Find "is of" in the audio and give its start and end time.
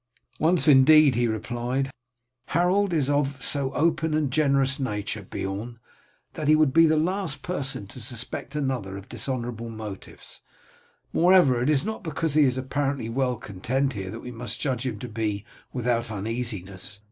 2.91-3.37